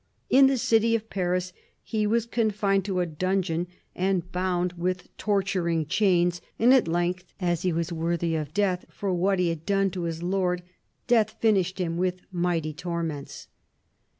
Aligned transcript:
In 0.31 0.47
the 0.47 0.57
city 0.57 0.95
of 0.95 1.11
Paris 1.11 1.53
he 1.83 2.07
was 2.07 2.25
confined 2.25 2.89
in 2.89 2.97
a 2.97 3.05
dungeon 3.05 3.67
and 3.95 4.31
bound 4.31 4.73
with 4.73 5.15
torturing 5.15 5.85
38 5.85 5.89
CHARLEMAGNE. 5.89 5.89
chains; 5.89 6.41
and 6.57 6.73
at 6.73 6.87
length, 6.87 7.25
as 7.39 7.61
he 7.61 7.71
was 7.71 7.93
worthy 7.93 8.33
of 8.33 8.51
death 8.51 8.85
for 8.89 9.13
what 9.13 9.37
he 9.37 9.49
had 9.49 9.63
done 9.63 9.91
to 9.91 10.01
his 10.05 10.23
lord, 10.23 10.63
death 11.05 11.35
finished 11.39 11.77
him 11.77 11.97
with 11.97 12.21
mighty 12.31 12.73
torments." 12.73 13.47